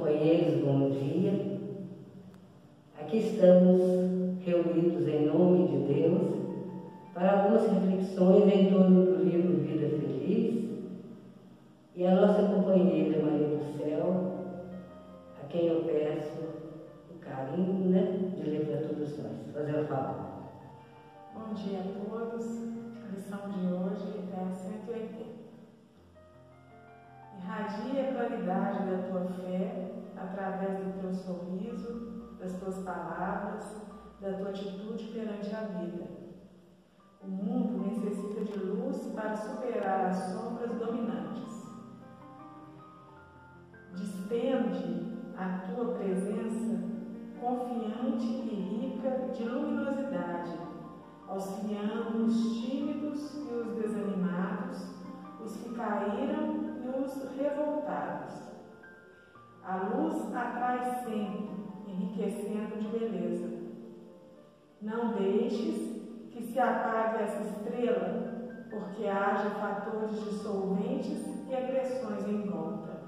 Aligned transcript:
bom 0.00 0.90
dia. 0.90 1.60
Aqui 2.98 3.18
estamos 3.18 3.82
reunidos 4.42 5.06
em 5.06 5.26
nome 5.26 5.68
de 5.68 5.92
Deus 5.92 6.40
para 7.12 7.42
algumas 7.42 7.70
reflexões 7.70 8.50
em 8.50 8.70
torno 8.70 9.04
do 9.04 9.24
livro 9.24 9.58
Vida 9.58 9.88
Feliz 9.98 10.70
e 11.94 12.06
a 12.06 12.14
nossa 12.14 12.44
companheira 12.44 13.22
Maria 13.22 13.48
do 13.48 13.76
Céu, 13.76 14.32
a 15.42 15.46
quem 15.48 15.66
eu 15.66 15.82
peço 15.82 16.44
o 17.10 17.18
carinho 17.18 17.90
né, 17.90 18.32
de 18.36 18.48
ler 18.48 18.66
para 18.66 18.88
todos 18.88 19.18
nós. 19.18 19.52
Fazer 19.52 19.80
a 19.80 19.84
fala. 19.84 20.50
Bom 21.34 21.52
dia 21.52 21.80
a 21.80 22.08
todos. 22.08 22.46
A 23.06 23.14
lição 23.14 23.50
de 23.50 23.66
hoje 23.66 23.99
Claridade 28.20 28.90
da 28.90 28.98
tua 29.08 29.24
fé 29.42 29.92
através 30.14 30.78
do 30.78 31.00
teu 31.00 31.14
sorriso, 31.14 32.36
das 32.38 32.52
tuas 32.60 32.76
palavras, 32.80 33.80
da 34.20 34.34
tua 34.34 34.50
atitude 34.50 35.06
perante 35.06 35.54
a 35.54 35.60
vida. 35.78 36.04
O 37.22 37.28
mundo 37.28 37.82
necessita 37.86 38.44
de 38.44 38.58
luz 38.58 39.10
para 39.14 39.34
superar 39.34 40.10
as 40.10 40.16
sombras 40.34 40.70
dominantes. 40.74 41.66
Despende 43.96 45.16
a 45.38 45.72
tua 45.72 45.94
presença 45.94 46.78
confiante 47.40 48.26
e 48.26 48.90
rica 49.00 49.32
de 49.32 49.44
luminosidade, 49.44 50.58
auxiliando 51.26 52.26
os 52.26 52.60
tímidos 52.60 53.34
e 53.36 53.54
os 53.54 53.76
desanimados, 53.76 54.94
os 55.42 55.56
que 55.56 55.74
caíram 55.74 56.59
os 56.98 57.36
revoltados. 57.36 58.50
A 59.64 59.76
luz 59.76 60.34
atrai 60.34 60.84
sempre, 61.04 61.50
enriquecendo 61.86 62.76
de 62.78 62.88
beleza. 62.88 63.60
Não 64.82 65.12
deixes 65.12 66.00
que 66.30 66.42
se 66.42 66.58
apague 66.58 67.22
essa 67.22 67.42
estrela, 67.42 68.30
porque 68.70 69.06
haja 69.06 69.50
fatores 69.50 70.24
dissolventes 70.24 71.46
e 71.48 71.54
agressões 71.54 72.26
em 72.26 72.48
volta. 72.48 73.00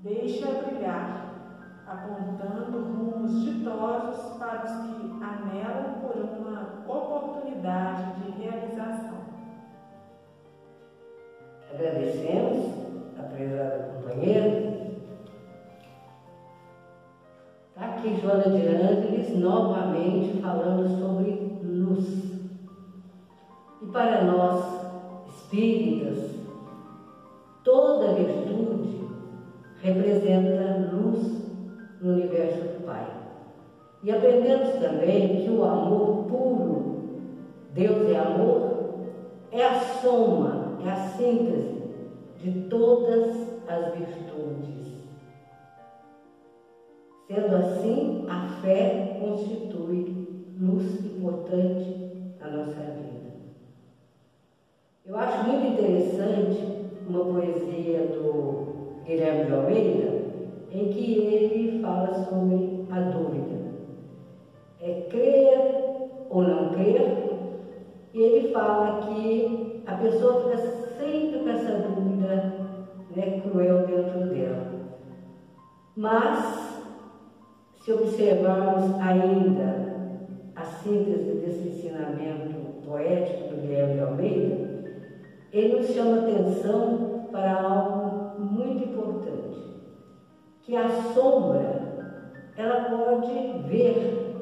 Deixa 0.00 0.46
brilhar, 0.62 1.34
apontando 1.86 2.84
rumos 2.84 3.40
ditosos 3.42 4.36
para 4.36 4.64
os 4.64 4.70
que 4.70 5.24
anelam 5.24 6.00
por 6.00 6.16
uma 6.16 6.84
oportunidade 6.86 8.20
de 8.20 8.30
realização. 8.32 9.13
Agradecemos 11.74 12.66
a 13.18 13.22
prezada 13.34 13.90
companheira. 13.94 14.74
Está 17.68 17.86
aqui 17.86 18.20
Joana 18.20 18.44
de 18.44 18.68
Ângeles 18.68 19.36
novamente 19.36 20.40
falando 20.40 20.88
sobre 21.00 21.58
luz. 21.64 22.06
E 23.82 23.86
para 23.86 24.22
nós, 24.22 24.64
espíritas, 25.34 26.36
toda 27.64 28.14
virtude 28.14 29.08
representa 29.82 30.92
luz 30.92 31.42
no 32.00 32.12
universo 32.12 32.60
do 32.60 32.86
Pai. 32.86 33.04
E 34.04 34.12
aprendemos 34.12 34.74
também 34.74 35.44
que 35.44 35.50
o 35.50 35.64
amor 35.64 36.24
puro, 36.26 36.98
Deus 37.72 38.08
é 38.08 38.16
amor, 38.16 38.94
é 39.50 39.66
a 39.66 39.80
soma 39.80 40.63
é 40.84 40.90
a 40.90 40.96
síntese 40.96 41.82
de 42.36 42.68
todas 42.68 43.36
as 43.68 43.94
virtudes. 43.94 44.92
Sendo 47.26 47.56
assim, 47.56 48.26
a 48.28 48.48
fé 48.60 49.18
constitui 49.18 50.44
luz 50.60 51.04
importante 51.04 52.34
na 52.38 52.50
nossa 52.50 52.80
vida. 52.80 53.32
Eu 55.06 55.16
acho 55.16 55.48
muito 55.48 55.72
interessante 55.72 56.62
uma 57.08 57.24
poesia 57.24 58.06
do 58.08 59.00
Guilherme 59.04 59.46
de 59.46 59.52
Almeida, 59.52 60.24
em 60.70 60.88
que 60.90 61.18
ele 61.18 61.82
fala 61.82 62.12
sobre 62.24 62.86
a 62.90 63.00
dúvida. 63.00 63.72
É 64.80 65.00
crer 65.08 66.28
ou 66.28 66.42
não 66.42 66.74
crer, 66.74 67.30
e 68.12 68.20
ele 68.20 68.52
fala 68.52 69.00
que 69.00 69.63
Mas, 76.04 76.84
se 77.82 77.90
observarmos 77.90 79.00
ainda 79.00 79.94
a 80.54 80.62
síntese 80.62 81.32
desse 81.36 81.68
ensinamento 81.68 82.84
poético 82.84 83.48
do 83.48 83.62
Guilherme 83.62 83.94
de 83.94 84.00
Almeida, 84.00 84.84
ele 85.50 85.76
nos 85.78 85.86
chama 85.86 86.18
atenção 86.18 87.28
para 87.32 87.58
algo 87.58 88.38
muito 88.38 88.84
importante, 88.84 89.58
que 90.60 90.76
a 90.76 90.90
sombra, 90.90 92.12
ela 92.54 92.84
pode 92.84 93.62
ver 93.66 94.36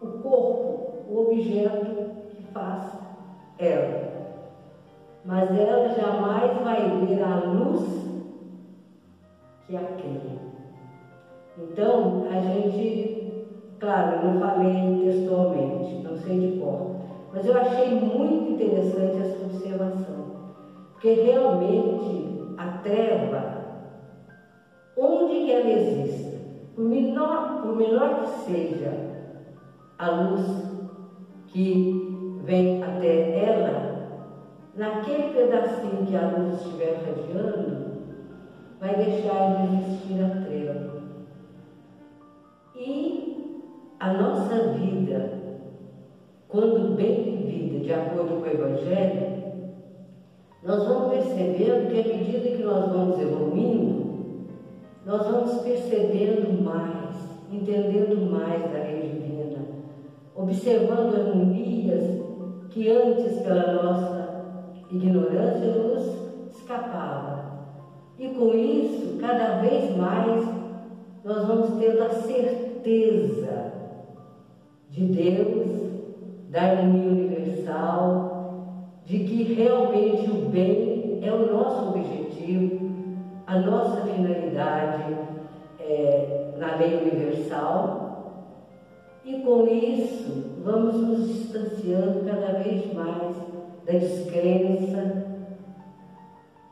o 0.00 0.06
corpo, 0.06 1.02
o 1.08 1.32
objeto 1.32 2.12
que 2.28 2.44
faz 2.52 2.84
ela. 3.58 4.08
Mas 5.24 5.50
ela 5.50 5.88
jamais 5.88 6.62
vai 6.62 7.06
ver 7.06 7.24
a 7.24 7.44
luz 7.44 8.07
que 9.68 9.76
a 9.76 9.82
cria. 9.82 10.38
Então, 11.58 12.24
a 12.30 12.40
gente, 12.40 13.46
claro, 13.78 14.16
eu 14.16 14.32
não 14.32 14.40
falei 14.40 15.04
textualmente, 15.04 16.02
não 16.02 16.16
sei 16.16 16.38
de 16.38 16.58
cor, 16.58 16.92
mas 17.32 17.46
eu 17.46 17.54
achei 17.54 17.90
muito 17.90 18.52
interessante 18.52 19.20
essa 19.20 19.44
observação, 19.44 20.24
porque 20.92 21.12
realmente 21.12 22.54
a 22.56 22.78
treva, 22.78 23.58
onde 24.96 25.52
ela 25.52 25.70
existe, 25.70 26.38
por 26.74 26.84
menor, 26.84 27.60
por 27.60 27.76
menor 27.76 28.22
que 28.22 28.28
seja 28.50 28.90
a 29.98 30.10
luz 30.10 30.72
que 31.48 32.38
vem 32.42 32.82
até 32.82 33.44
ela, 33.44 33.98
naquele 34.74 35.34
pedacinho 35.34 36.06
que 36.06 36.16
a 36.16 36.28
luz 36.38 36.62
estiver 36.62 37.02
radiando, 37.04 37.87
vai 38.80 38.94
deixar 38.96 39.66
de 39.66 39.76
existir 39.76 40.22
a 40.22 40.44
treva. 40.44 40.88
E 42.76 43.68
a 43.98 44.12
nossa 44.12 44.74
vida, 44.74 45.32
quando 46.48 46.94
bem 46.96 47.24
vivida, 47.24 47.84
de 47.84 47.92
acordo 47.92 48.40
com 48.40 48.42
o 48.42 48.46
Evangelho, 48.46 49.38
nós 50.62 50.86
vamos 50.86 51.12
percebendo 51.12 51.90
que 51.90 52.00
à 52.00 52.14
medida 52.14 52.56
que 52.56 52.62
nós 52.62 52.88
vamos 52.92 53.20
evoluindo, 53.20 54.08
nós 55.04 55.26
vamos 55.26 55.62
percebendo 55.62 56.62
mais, 56.62 57.16
entendendo 57.50 58.30
mais 58.30 58.62
da 58.70 58.78
lei 58.78 59.08
divina, 59.08 59.64
observando 60.36 61.14
harmonias 61.14 62.22
que 62.70 62.90
antes 62.90 63.40
pela 63.40 63.82
nossa 63.82 64.44
ignorância 64.90 65.66
nos 65.66 66.54
escapava. 66.54 67.37
E 68.18 68.28
com 68.30 68.52
isso, 68.52 69.16
cada 69.20 69.60
vez 69.60 69.96
mais, 69.96 70.44
nós 71.24 71.46
vamos 71.46 71.78
tendo 71.78 72.02
a 72.02 72.10
certeza 72.10 73.72
de 74.90 75.04
Deus, 75.04 75.92
da 76.48 76.62
harmonia 76.62 77.10
universal, 77.10 78.28
de 79.04 79.20
que 79.20 79.54
realmente 79.54 80.28
o 80.30 80.48
bem 80.48 81.20
é 81.22 81.32
o 81.32 81.52
nosso 81.52 81.90
objetivo, 81.90 82.90
a 83.46 83.60
nossa 83.60 84.00
finalidade 84.00 85.16
é, 85.78 86.54
na 86.58 86.74
lei 86.74 86.96
universal. 86.96 88.32
E 89.24 89.42
com 89.42 89.64
isso, 89.68 90.56
vamos 90.64 90.96
nos 90.96 91.28
distanciando 91.28 92.24
cada 92.24 92.58
vez 92.58 92.92
mais 92.92 93.36
da 93.86 93.92
descrença, 93.92 95.37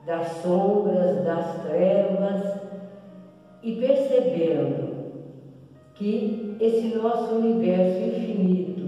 das 0.06 0.28
sombras, 0.40 1.24
das 1.24 1.62
trevas 1.62 2.60
e 3.62 3.72
percebendo 3.72 4.94
que 5.94 6.56
esse 6.60 6.94
nosso 6.96 7.34
universo 7.34 7.98
infinito 8.04 8.86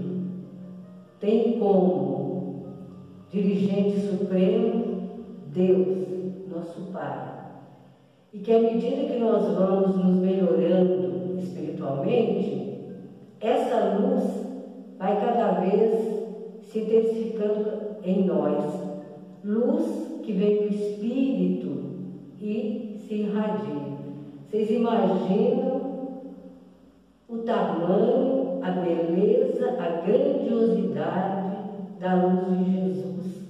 tem 1.19 1.59
como 1.59 2.63
dirigente 3.29 3.99
supremo 3.99 5.09
Deus, 5.47 6.07
nosso 6.49 6.89
Pai. 6.93 7.27
E 8.31 8.39
que 8.39 8.53
à 8.53 8.59
medida 8.59 9.11
que 9.11 9.19
nós 9.19 9.43
vamos 9.53 9.97
nos 9.97 10.15
melhorando 10.17 11.37
espiritualmente, 11.39 12.79
essa 13.41 13.95
luz 13.95 14.23
vai 14.97 15.19
cada 15.19 15.59
vez 15.59 16.61
se 16.61 16.79
intensificando 16.79 17.97
em 18.03 18.25
nós, 18.25 18.63
luz 19.43 20.08
que 20.23 20.33
vem 20.33 20.67
do 20.67 20.73
Espírito 20.73 21.79
e 22.39 22.95
se 23.07 23.15
irradia. 23.15 23.89
Vocês 24.45 24.71
imaginam 24.71 25.81
o 27.27 27.37
tamanho, 27.39 28.59
a 28.63 28.71
beleza, 28.71 29.77
a 29.79 30.01
grandiosidade 30.05 31.57
da 31.99 32.15
luz 32.15 32.57
de 32.57 32.71
Jesus, 32.71 33.43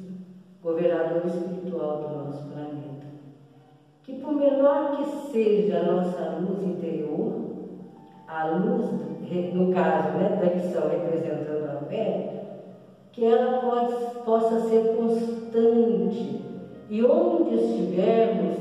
governador 0.62 1.26
espiritual 1.26 1.98
do 1.98 2.18
nosso 2.18 2.44
planeta. 2.50 3.08
Que 4.04 4.14
por 4.20 4.34
menor 4.34 4.98
que 4.98 5.32
seja 5.32 5.80
a 5.80 5.84
nossa 5.84 6.40
luz 6.40 6.64
interior, 6.64 7.50
a 8.28 8.48
luz, 8.48 8.90
no 9.54 9.74
caso 9.74 10.18
né, 10.18 10.40
da 10.42 10.54
lição 10.54 10.90
representando 10.90 11.70
a 11.70 11.86
fé, 11.86 12.30
que 13.12 13.24
ela 13.26 13.60
pode, 13.60 13.94
possa 14.26 14.60
ser 14.68 14.96
constante 14.96 16.40
e 16.90 17.06
onde 17.06 17.56
estivermos, 17.56 18.58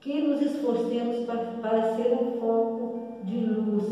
que 0.00 0.20
nos 0.20 0.40
esforcemos 0.40 1.26
para, 1.26 1.44
para 1.60 1.96
ser 1.96 2.12
um 2.12 2.40
foco 2.40 3.22
de 3.24 3.38
luz 3.44 3.84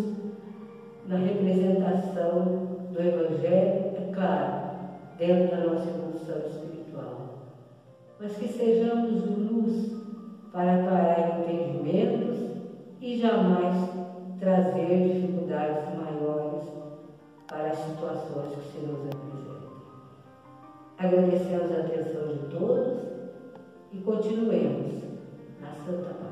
na 1.07 1.17
representação 1.17 2.79
do 2.93 3.01
Evangelho, 3.01 3.97
é 3.97 4.11
claro, 4.15 4.71
dentro 5.19 5.57
da 5.57 5.65
nossa 5.65 5.89
evolução 5.89 6.39
espiritual. 6.39 7.39
Mas 8.21 8.37
que 8.37 8.49
sejamos 8.49 9.25
luz 9.25 9.93
para 10.53 10.81
aclarar 10.81 11.41
entendimentos 11.41 12.39
e 13.01 13.19
jamais 13.19 13.77
trazer 14.39 15.09
dificuldades 15.09 15.95
maiores 15.97 16.65
para 17.49 17.71
as 17.71 17.79
situações 17.79 18.55
que 18.55 18.73
se 18.73 18.87
nos 18.87 19.01
apresentam. 19.07 19.50
Agradecemos 21.00 21.73
a 21.73 21.81
atenção 21.81 22.29
de 22.29 22.38
todos 22.55 22.99
e 23.91 23.97
continuemos 24.02 25.02
na 25.58 25.73
Santa 25.73 26.11
Paz. 26.11 26.30